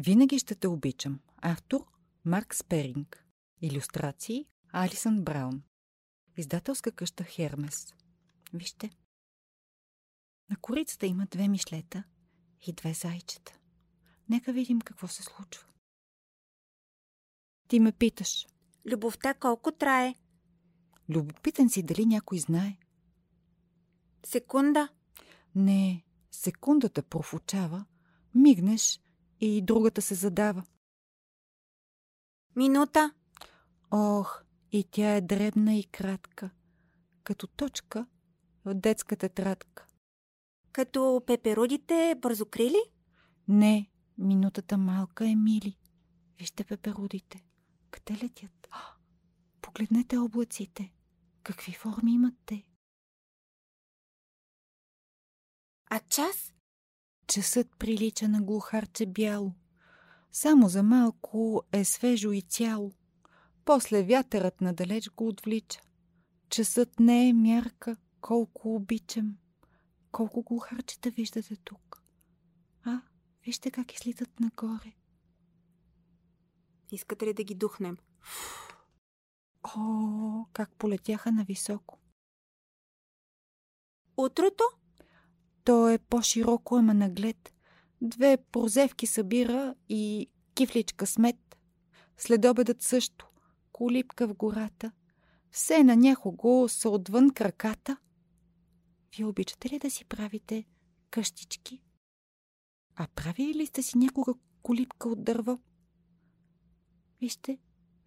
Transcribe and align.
Винаги 0.00 0.38
ще 0.38 0.54
те 0.54 0.68
обичам. 0.68 1.20
Автор 1.36 1.86
Марк 2.24 2.54
Сперинг. 2.54 3.24
Илюстрации 3.62 4.46
Алисън 4.72 5.24
Браун. 5.24 5.62
Издателска 6.36 6.92
къща 6.92 7.24
Хермес. 7.24 7.94
Вижте. 8.52 8.90
На 10.50 10.56
корицата 10.56 11.06
има 11.06 11.26
две 11.26 11.48
мишлета 11.48 12.04
и 12.66 12.72
две 12.72 12.94
зайчета. 12.94 13.58
Нека 14.28 14.52
видим 14.52 14.80
какво 14.80 15.08
се 15.08 15.22
случва. 15.22 15.66
Ти 17.68 17.80
ме 17.80 17.92
питаш. 17.92 18.46
Любовта 18.90 19.34
колко 19.34 19.72
трае? 19.72 20.14
Любопитен 21.08 21.70
си 21.70 21.82
дали 21.82 22.06
някой 22.06 22.38
знае. 22.38 22.78
Секунда. 24.26 24.88
Не, 25.54 26.04
секундата 26.30 27.02
профучава, 27.02 27.84
мигнеш 28.34 29.00
и 29.40 29.62
другата 29.62 30.02
се 30.02 30.14
задава. 30.14 30.64
Минута. 32.56 33.14
Ох, 33.90 34.44
и 34.72 34.84
тя 34.84 35.14
е 35.14 35.20
дребна 35.20 35.74
и 35.74 35.84
кратка, 35.84 36.50
като 37.24 37.46
точка 37.46 38.06
в 38.64 38.74
детска 38.74 39.16
тетрадка. 39.16 39.86
Като 40.72 41.22
пеперудите 41.26 42.14
бързокрили? 42.18 42.82
Не, 43.48 43.90
минутата 44.18 44.78
малка 44.78 45.28
е 45.28 45.36
мили. 45.36 45.78
Вижте 46.38 46.64
пеперудите. 46.64 47.44
Къде 47.90 48.24
летят? 48.24 48.68
А, 48.70 48.80
погледнете 49.60 50.18
облаците. 50.18 50.92
Какви 51.42 51.72
форми 51.72 52.12
имат 52.12 52.34
те? 52.46 52.64
А 55.90 56.00
час? 56.00 56.54
Часът 57.28 57.76
прилича 57.78 58.28
на 58.28 58.42
глухарче 58.42 59.06
бяло. 59.06 59.52
Само 60.32 60.68
за 60.68 60.82
малко 60.82 61.62
е 61.72 61.84
свежо 61.84 62.32
и 62.32 62.42
цяло. 62.42 62.92
После 63.64 64.02
вятърът 64.02 64.60
надалеч 64.60 65.10
го 65.10 65.28
отвлича. 65.28 65.80
Часът 66.48 67.00
не 67.00 67.28
е 67.28 67.32
мярка, 67.32 67.96
колко 68.20 68.74
обичам. 68.74 69.36
Колко 70.12 70.42
глухарчета 70.42 71.10
виждате 71.10 71.56
тук. 71.56 72.02
А, 72.84 73.00
вижте 73.44 73.70
как 73.70 73.94
излитат 73.94 74.40
нагоре. 74.40 74.92
Искате 76.92 77.26
ли 77.26 77.34
да 77.34 77.44
ги 77.44 77.54
духнем? 77.54 77.96
О, 79.76 80.44
как 80.52 80.70
полетяха 80.70 81.32
нависоко. 81.32 81.98
Утрото? 84.16 84.64
То 85.68 85.88
е 85.88 85.98
по-широко, 85.98 86.76
ама 86.76 86.94
наглед. 86.94 87.54
Две 88.02 88.36
прозевки 88.36 89.06
събира 89.06 89.74
и 89.88 90.30
кифличка 90.54 91.06
смет. 91.06 91.58
Следобедът 92.16 92.82
също. 92.82 93.28
Колипка 93.72 94.28
в 94.28 94.34
гората. 94.34 94.92
Все 95.50 95.84
на 95.84 95.96
някого 95.96 96.68
са 96.68 96.88
отвън 96.88 97.30
краката. 97.30 97.96
Вие 99.16 99.26
обичате 99.26 99.70
ли 99.70 99.78
да 99.78 99.90
си 99.90 100.04
правите 100.04 100.64
къщички? 101.10 101.82
А 102.96 103.06
правили 103.14 103.54
ли 103.54 103.66
сте 103.66 103.82
си 103.82 103.98
някога 103.98 104.34
колипка 104.62 105.08
от 105.08 105.24
дърво? 105.24 105.58
Вижте, 107.20 107.58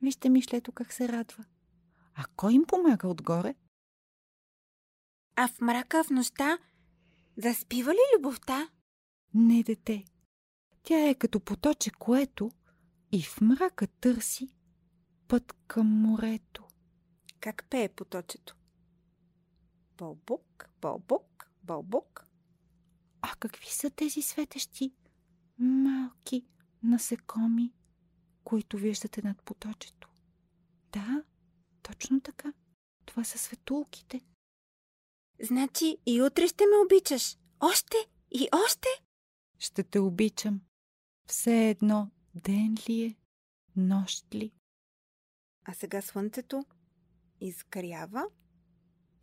вижте 0.01 0.29
мишлето 0.29 0.71
как 0.71 0.93
се 0.93 1.09
радва. 1.09 1.45
А 2.15 2.25
кой 2.35 2.53
им 2.53 2.65
помага 2.65 3.07
отгоре? 3.07 3.55
А 5.35 5.47
в 5.47 5.61
мрака 5.61 6.03
в 6.03 6.09
нощта 6.09 6.57
заспива 7.37 7.91
ли 7.93 8.17
любовта? 8.17 8.69
Не, 9.33 9.63
дете. 9.63 10.05
Тя 10.83 11.09
е 11.09 11.15
като 11.15 11.39
поточе, 11.39 11.91
което 11.91 12.51
и 13.11 13.23
в 13.23 13.41
мрака 13.41 13.87
търси 13.87 14.55
път 15.27 15.53
към 15.67 15.87
морето. 15.87 16.67
Как 17.39 17.65
пее 17.69 17.89
поточето? 17.89 18.55
Бълбук, 19.97 20.69
бълбук, 20.81 21.51
бълбук. 21.63 22.25
А 23.21 23.35
какви 23.39 23.69
са 23.69 23.89
тези 23.89 24.21
светещи 24.21 24.93
малки 25.57 26.45
насекоми, 26.83 27.73
които 28.43 28.77
виждате 28.77 29.21
над 29.21 29.41
поточето? 29.41 30.09
Да, 30.91 31.23
точно 31.83 32.21
така. 32.21 32.53
Това 33.05 33.23
са 33.23 33.37
светулките. 33.37 34.21
Значи 35.43 35.97
и 36.05 36.21
утре 36.21 36.47
ще 36.47 36.63
ме 36.63 36.77
обичаш. 36.85 37.37
Още 37.59 37.97
и 38.31 38.47
още. 38.65 38.87
Ще 39.59 39.83
те 39.83 39.99
обичам. 39.99 40.61
Все 41.27 41.69
едно 41.69 42.11
ден 42.35 42.75
ли 42.89 43.01
е, 43.03 43.15
нощ 43.75 44.35
ли? 44.35 44.51
А 45.65 45.73
сега 45.73 46.01
слънцето 46.01 46.65
изгрява 47.41 48.25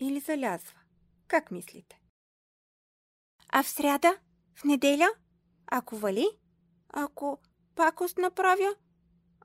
или 0.01 0.21
залязва? 0.21 0.81
Как 1.27 1.51
мислите? 1.51 2.01
А 3.49 3.63
в 3.63 3.69
сряда? 3.69 4.19
В 4.55 4.65
неделя? 4.65 5.09
Ако 5.67 5.97
вали? 5.97 6.29
Ако 6.89 7.39
пакост 7.75 8.19
направя? 8.19 8.75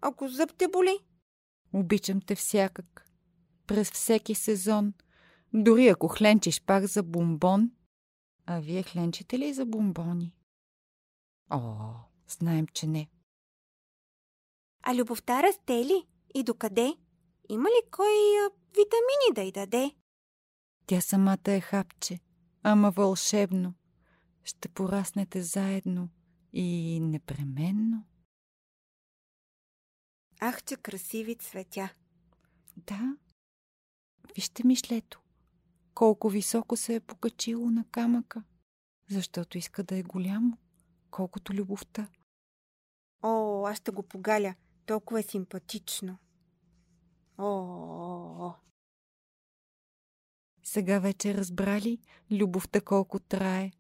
Ако 0.02 0.28
зъб 0.28 0.54
те 0.58 0.68
боли? 0.68 1.00
Обичам 1.74 2.22
те 2.22 2.36
всякак. 2.36 3.10
През 3.68 3.92
всеки 3.92 4.36
сезон. 4.36 4.94
Дори 5.54 5.88
ако 5.88 6.08
хленчиш 6.08 6.62
пак 6.62 6.86
за 6.86 7.04
бомбон. 7.04 7.72
А 8.46 8.60
вие 8.60 8.84
хленчите 8.84 9.40
ли 9.40 9.54
за 9.54 9.66
бомбони? 9.66 10.36
О, 11.50 11.94
знаем, 12.28 12.68
че 12.68 12.88
не. 12.88 13.10
А 14.84 14.96
любовта 14.96 15.44
расте 15.44 15.74
ли? 15.74 16.08
И 16.36 16.44
докъде? 16.44 16.94
Има 17.50 17.70
ли 17.70 17.90
кой 17.92 18.08
а, 18.46 18.50
витамини 18.68 19.36
да 19.36 19.42
й 19.42 19.52
даде? 19.52 19.96
Тя 20.86 21.02
самата 21.02 21.52
е 21.52 21.62
хапче, 21.62 22.20
ама 22.64 22.92
вълшебно. 22.92 23.74
Ще 24.44 24.70
пораснете 24.70 25.42
заедно 25.42 26.10
и 26.54 27.00
непременно. 27.00 28.04
Ах, 30.40 30.64
че 30.64 30.76
красиви 30.76 31.36
цветя. 31.36 31.94
Да. 32.78 33.18
Вижте 34.36 34.68
мишлето. 34.68 35.23
Колко 35.94 36.30
високо 36.30 36.78
се 36.78 36.96
е 36.96 37.00
покачило 37.00 37.70
на 37.70 37.86
камъка. 37.92 38.44
Защото 39.10 39.58
иска 39.58 39.84
да 39.84 39.98
е 39.98 40.04
голямо, 40.04 40.58
колкото 41.12 41.54
любовта. 41.54 42.08
О, 43.22 43.66
аз 43.66 43.78
ще 43.78 43.92
го 43.92 44.04
погаля. 44.04 44.56
Толкова 44.86 45.20
е 45.20 45.24
симпатично. 45.24 46.18
О, 47.38 47.44
о, 47.44 48.48
о. 48.48 48.54
Сега 50.64 51.00
вече 51.00 51.34
разбрали 51.34 52.00
любовта 52.32 52.82
колко 52.82 53.20
трае. 53.20 53.72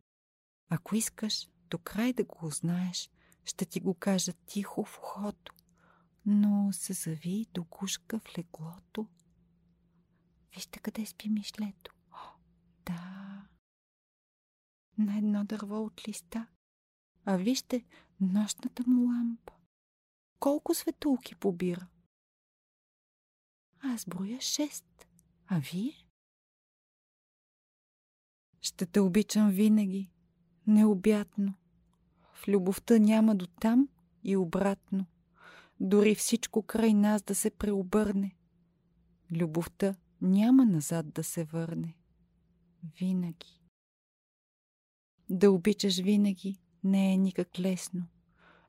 Ако 0.69 0.95
искаш 0.95 1.49
до 1.69 1.77
край 1.77 2.13
да 2.13 2.23
го 2.23 2.45
узнаеш, 2.45 3.09
ще 3.45 3.65
ти 3.65 3.79
го 3.79 3.93
кажа 3.93 4.33
тихо 4.45 4.83
в 4.83 4.97
ухото, 4.97 5.53
но 6.25 6.69
се 6.73 6.93
зави 6.93 7.45
до 7.53 7.63
гушка 7.63 8.19
в 8.19 8.37
леглото. 8.37 9.07
Вижте 10.55 10.79
къде 10.79 11.05
спи 11.05 11.29
мишлето. 11.29 11.93
О, 12.11 12.17
да. 12.85 13.47
На 14.97 15.17
едно 15.17 15.43
дърво 15.43 15.83
от 15.83 16.07
листа. 16.07 16.47
А 17.25 17.37
вижте 17.37 17.85
нощната 18.21 18.83
му 18.87 19.07
лампа. 19.07 19.53
Колко 20.39 20.73
светулки 20.73 21.35
побира. 21.35 21.87
Аз 23.79 24.05
броя 24.05 24.41
шест. 24.41 25.07
А 25.47 25.59
вие? 25.59 25.93
Ще 28.61 28.85
те 28.85 28.99
обичам 28.99 29.49
винаги, 29.49 30.09
необятно. 30.67 31.53
В 32.33 32.47
любовта 32.47 32.97
няма 32.97 33.35
до 33.35 33.47
там 33.47 33.89
и 34.23 34.37
обратно. 34.37 35.05
Дори 35.79 36.15
всичко 36.15 36.61
край 36.61 36.93
нас 36.93 37.21
да 37.21 37.35
се 37.35 37.51
преобърне. 37.51 38.35
Любовта 39.31 39.95
няма 40.21 40.65
назад 40.65 41.13
да 41.13 41.23
се 41.23 41.43
върне. 41.43 41.97
Винаги. 42.99 43.62
Да 45.33 45.51
обичаш 45.51 45.97
винаги 45.97 46.57
не 46.83 47.13
е 47.13 47.17
никак 47.17 47.59
лесно, 47.59 48.07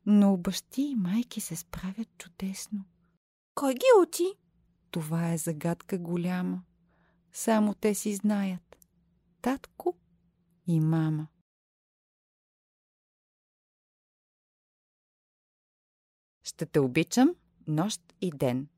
но 0.06 0.36
бащи 0.36 0.82
и 0.82 0.94
майки 0.94 1.40
се 1.40 1.56
справят 1.56 2.08
чудесно. 2.18 2.84
Кой 3.54 3.74
ги 3.74 3.86
учи? 4.02 4.24
Това 4.90 5.32
е 5.32 5.38
загадка 5.38 5.98
голяма. 5.98 6.62
Само 7.32 7.74
те 7.74 7.94
си 7.94 8.14
знаят. 8.14 8.88
Татко 9.42 9.96
и 10.66 10.80
мама. 10.80 11.28
Ще 16.42 16.66
те 16.66 16.80
обичам 16.80 17.34
нощ 17.66 18.00
и 18.20 18.30
ден. 18.30 18.68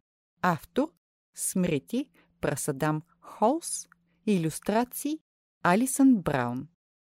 Автор 0.43 0.93
Смрити 1.35 2.11
Прасадам 2.41 3.03
Холс 3.21 3.89
Илюстрации 4.27 5.21
Алисън 5.63 6.23
Браун 6.23 6.69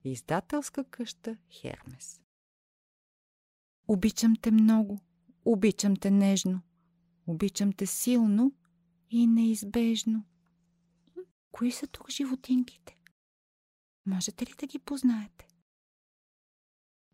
Издателска 0.07 0.83
къща 0.83 1.37
Хермес 1.51 2.21
Обичам 3.87 4.35
те 4.41 4.51
много, 4.51 4.99
обичам 5.45 5.95
те 5.95 6.11
нежно, 6.11 6.61
обичам 7.27 7.73
те 7.73 7.85
силно 7.85 8.55
и 9.09 9.27
неизбежно. 9.27 10.23
Кои 11.51 11.71
са 11.71 11.87
тук 11.87 12.09
животинките? 12.09 12.97
Можете 14.05 14.45
ли 14.45 14.53
да 14.59 14.67
ги 14.67 14.79
познаете? 14.79 15.47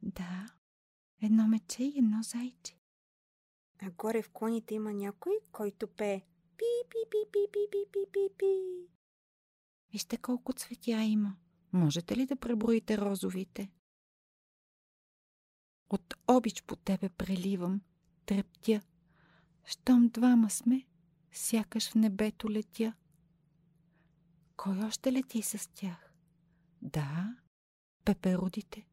Да, 0.01 0.45
едно 1.21 1.47
мече 1.47 1.83
и 1.83 1.97
едно 1.97 2.23
зайче. 2.23 2.77
А 3.81 3.91
горе 3.91 4.21
в 4.21 4.29
клоните 4.29 4.75
има 4.75 4.93
някой, 4.93 5.33
който 5.51 5.88
пее 5.88 6.21
пи 6.57 6.65
пи 6.89 6.97
пи 7.11 7.17
пи 7.31 7.39
пи 7.51 7.67
пи 7.71 7.85
пи 7.91 8.11
пи 8.11 8.38
пи 8.38 8.45
Вижте 9.91 10.17
колко 10.17 10.53
цветя 10.53 11.01
има. 11.01 11.35
Можете 11.73 12.15
ли 12.15 12.25
да 12.25 12.35
преброите 12.35 12.97
розовите? 12.97 13.71
От 15.89 16.13
обич 16.27 16.63
по 16.63 16.75
тебе 16.75 17.09
преливам, 17.09 17.81
трептя. 18.25 18.81
Щом 19.65 20.09
двама 20.09 20.50
сме, 20.50 20.85
сякаш 21.31 21.89
в 21.89 21.95
небето 21.95 22.50
летя. 22.50 22.94
Кой 24.57 24.83
още 24.83 25.12
лети 25.12 25.41
с 25.41 25.69
тях? 25.73 26.13
Да, 26.81 27.35
пеперудите. 28.06 28.88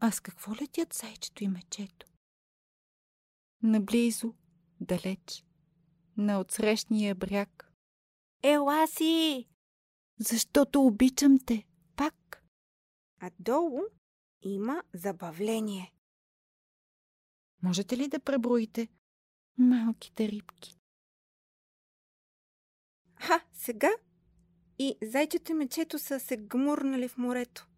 А 0.00 0.10
с 0.10 0.20
какво 0.20 0.54
летят 0.54 0.94
зайчето 0.94 1.44
и 1.44 1.48
мечето? 1.48 2.06
Наблизо, 3.62 4.34
далеч, 4.80 5.44
на 6.16 6.40
отсрещния 6.40 7.14
бряг. 7.14 7.72
Ела 8.42 8.86
си! 8.86 9.48
Защото 10.18 10.86
обичам 10.86 11.38
те. 11.46 11.66
А 13.20 13.30
долу 13.38 13.80
има 14.42 14.82
забавление. 14.94 15.92
Можете 17.62 17.96
ли 17.96 18.08
да 18.08 18.20
преброите 18.20 18.88
малките 19.58 20.28
рибки? 20.28 20.76
Ха, 23.14 23.44
сега 23.52 23.90
и 24.78 24.96
зайчето 25.02 25.52
и 25.52 25.54
мечето 25.54 25.98
са 25.98 26.20
се 26.20 26.36
гмурнали 26.36 27.08
в 27.08 27.16
морето. 27.16 27.68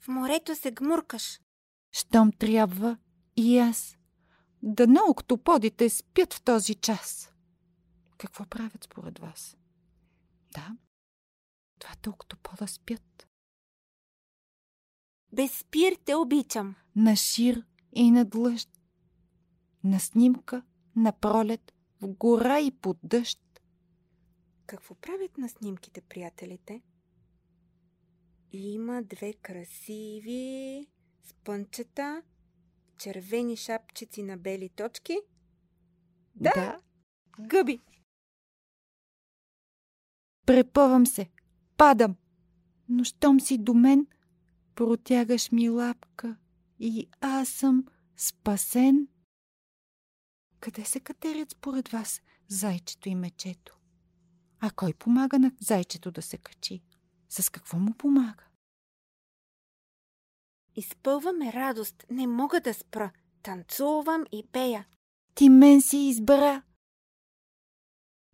В 0.00 0.08
морето 0.08 0.54
се 0.54 0.70
гмуркаш. 0.70 1.40
Щом 1.92 2.32
трябва 2.32 2.98
и 3.36 3.58
аз. 3.58 3.96
Дано 4.62 5.00
октоподите 5.08 5.90
спят 5.90 6.34
в 6.34 6.42
този 6.42 6.74
час. 6.74 7.32
Какво 8.18 8.46
правят 8.46 8.84
според 8.84 9.18
вас? 9.18 9.56
Да, 10.54 10.76
двата 11.80 12.10
октопода 12.10 12.68
спят. 12.68 13.29
Без 15.32 15.52
спир 15.52 15.96
те 16.04 16.14
обичам. 16.14 16.76
На 16.96 17.16
шир 17.16 17.66
и 17.92 18.10
на 18.10 18.24
длъжд. 18.24 18.68
На 19.84 20.00
снимка, 20.00 20.62
на 20.96 21.12
пролет, 21.12 21.72
в 22.00 22.08
гора 22.08 22.60
и 22.60 22.70
под 22.70 22.98
дъжд. 23.02 23.62
Какво 24.66 24.94
правят 24.94 25.38
на 25.38 25.48
снимките 25.48 26.00
приятелите? 26.00 26.82
Има 28.52 29.02
две 29.02 29.32
красиви 29.32 30.86
спънчета, 31.22 32.22
червени 32.98 33.56
шапчици 33.56 34.22
на 34.22 34.36
бели 34.36 34.68
точки. 34.68 35.18
Да, 36.34 36.52
да. 36.54 36.80
гъби. 37.40 37.80
Препъвам 40.46 41.06
се, 41.06 41.30
падам, 41.76 42.16
но 42.88 43.04
щом 43.04 43.40
си 43.40 43.58
до 43.58 43.74
мен, 43.74 44.06
протягаш 44.80 45.52
ми 45.52 45.68
лапка 45.68 46.36
и 46.78 47.08
аз 47.20 47.48
съм 47.48 47.86
спасен. 48.16 49.08
Къде 50.60 50.84
се 50.84 51.00
катерят 51.00 51.50
според 51.50 51.88
вас 51.88 52.22
зайчето 52.48 53.08
и 53.08 53.14
мечето? 53.14 53.78
А 54.60 54.70
кой 54.70 54.92
помага 54.92 55.38
на 55.38 55.52
зайчето 55.60 56.10
да 56.10 56.22
се 56.22 56.38
качи? 56.38 56.82
С 57.28 57.50
какво 57.50 57.78
му 57.78 57.94
помага? 57.94 58.44
Изпълваме 60.76 61.52
радост, 61.52 62.04
не 62.10 62.26
мога 62.26 62.60
да 62.60 62.74
спра. 62.74 63.12
Танцувам 63.42 64.24
и 64.32 64.46
пея. 64.52 64.86
Ти 65.34 65.48
мен 65.48 65.82
си 65.82 65.96
избра. 65.96 66.62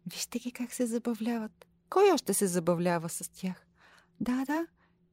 Вижте 0.06 0.38
ги 0.38 0.52
как 0.52 0.72
се 0.72 0.86
забавляват. 0.86 1.66
Кой 1.88 2.12
още 2.12 2.34
се 2.34 2.46
забавлява 2.46 3.08
с 3.08 3.28
тях? 3.28 3.66
Да, 4.20 4.44
да, 4.44 4.66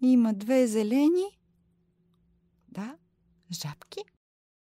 има 0.08 0.34
две 0.34 0.68
зелени. 0.68 1.40
Да, 2.68 2.98
жабки. 3.52 4.00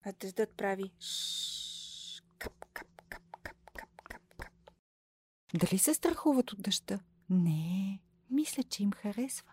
А 0.04 0.12
дъждът 0.20 0.56
прави 0.56 0.92
шш, 1.00 2.22
кап, 2.38 2.64
кап, 2.72 3.02
кап, 3.08 3.22
кап, 3.42 3.56
кап, 3.72 4.02
кап, 4.02 4.34
кап. 4.38 4.52
Дали 5.54 5.78
се 5.78 5.94
страхуват 5.94 6.52
от 6.52 6.62
дъжда? 6.62 7.00
Не, 7.30 8.00
мисля, 8.30 8.62
че 8.62 8.82
им 8.82 8.92
харесва. 8.92 9.52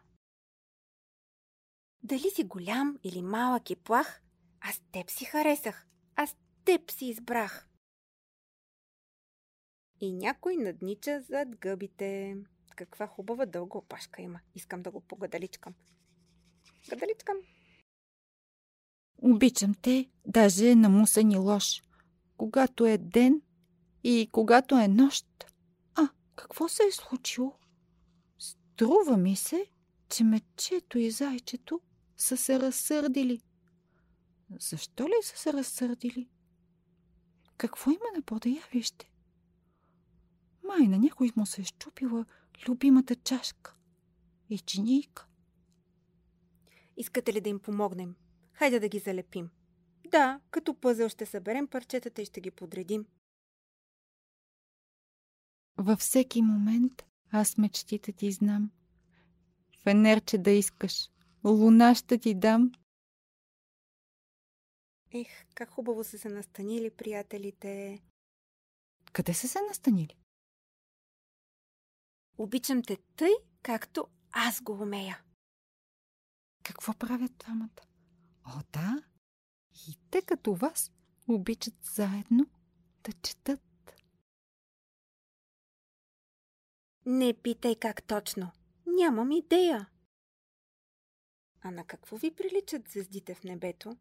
Дали 2.03 2.29
си 2.35 2.43
голям 2.43 2.99
или 3.03 3.21
малък 3.21 3.69
и 3.69 3.75
плах, 3.75 4.21
аз 4.59 4.81
теб 4.91 5.09
си 5.09 5.25
харесах. 5.25 5.87
Аз 6.15 6.35
теб 6.65 6.91
си 6.91 7.05
избрах. 7.05 7.69
И 10.01 10.13
някой 10.13 10.55
наднича 10.55 11.21
зад 11.21 11.55
гъбите. 11.55 12.37
Каква 12.75 13.07
хубава 13.07 13.45
дълга 13.45 13.77
опашка 13.77 14.21
има. 14.21 14.39
Искам 14.55 14.81
да 14.81 14.91
го 14.91 15.01
погадаличкам. 15.01 15.73
Гадаличкам. 16.89 17.37
Обичам 19.17 19.73
те, 19.81 20.09
даже 20.25 20.75
на 20.75 20.89
мусани 20.89 21.37
лош. 21.37 21.83
Когато 22.37 22.85
е 22.85 22.97
ден 22.97 23.41
и 24.03 24.29
когато 24.31 24.77
е 24.77 24.87
нощ. 24.87 25.25
А, 25.95 26.09
какво 26.35 26.67
се 26.67 26.83
е 26.83 26.91
случило? 26.91 27.53
Струва 28.39 29.17
ми 29.17 29.35
се, 29.35 29.65
че 30.09 30.23
мечето 30.23 30.99
и 30.99 31.11
зайчето 31.11 31.81
са 32.17 32.37
се 32.37 32.59
разсърдили. 32.59 33.41
Защо 34.59 35.07
ли 35.07 35.13
са 35.23 35.37
се 35.37 35.53
разсърдили? 35.53 36.29
Какво 37.57 37.91
има 37.91 38.05
на 38.15 38.21
пода 38.21 38.49
явище? 38.49 39.11
Май 40.63 40.87
на 40.87 40.97
някой 40.97 41.31
му 41.35 41.45
се 41.45 41.61
е 41.61 41.65
щупила 41.65 42.25
любимата 42.67 43.15
чашка 43.15 43.75
и 44.49 44.59
чинийка. 44.59 45.27
Искате 46.97 47.33
ли 47.33 47.41
да 47.41 47.49
им 47.49 47.59
помогнем? 47.59 48.15
Хайде 48.53 48.79
да 48.79 48.89
ги 48.89 48.99
залепим. 48.99 49.49
Да, 50.11 50.39
като 50.51 50.79
пъзел 50.79 51.09
ще 51.09 51.25
съберем 51.25 51.67
парчетата 51.67 52.21
и 52.21 52.25
ще 52.25 52.41
ги 52.41 52.51
подредим. 52.51 53.05
Във 55.77 55.99
всеки 55.99 56.41
момент 56.41 57.05
аз 57.31 57.57
мечтите 57.57 58.13
ти 58.13 58.31
знам. 58.31 58.71
Фенерче 59.83 60.37
да 60.37 60.51
искаш, 60.51 61.09
луна 61.43 61.95
ще 61.95 62.17
ти 62.17 62.33
дам. 62.33 62.71
Ех, 65.11 65.45
как 65.55 65.69
хубаво 65.69 66.03
са 66.03 66.17
се 66.17 66.29
настанили 66.29 66.89
приятелите. 66.89 68.01
Къде 69.13 69.33
са 69.33 69.47
се 69.47 69.59
настанили? 69.69 70.15
Обичам 72.37 72.83
те 72.83 72.97
тъй, 73.15 73.33
както 73.61 74.07
аз 74.31 74.61
го 74.61 74.71
умея. 74.73 75.21
Какво 76.63 76.93
правят 76.93 77.37
двамата? 77.37 77.81
О, 78.45 78.61
да. 78.73 79.03
И 79.87 79.97
те 80.11 80.21
като 80.21 80.55
вас 80.55 80.91
обичат 81.27 81.75
заедно 81.83 82.45
да 83.03 83.13
четат. 83.13 83.61
Не 87.05 87.33
питай 87.33 87.75
как 87.75 88.03
точно. 88.03 88.51
Нямам 88.85 89.31
идея. 89.31 89.89
А 91.61 91.71
на 91.71 91.85
какво 91.85 92.17
ви 92.17 92.35
приличат 92.35 92.89
звездите 92.89 93.35
в 93.35 93.43
небето? 93.43 93.97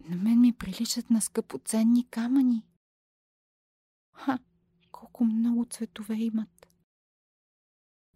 На 0.00 0.16
мен 0.16 0.40
ми 0.40 0.52
приличат 0.52 1.10
на 1.10 1.20
скъпоценни 1.20 2.08
камъни. 2.08 2.66
Ха, 4.12 4.38
колко 5.12 5.24
много 5.24 5.64
цветове 5.64 6.14
имат. 6.14 6.68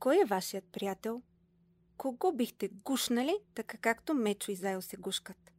Кой 0.00 0.20
е 0.20 0.24
вашият 0.24 0.64
приятел? 0.64 1.22
Кого 1.96 2.32
бихте 2.32 2.68
гушнали, 2.68 3.34
така 3.54 3.78
както 3.78 4.14
Мечо 4.14 4.52
и 4.52 4.56
Зайл 4.56 4.82
се 4.82 4.96
гушкат? 4.96 5.52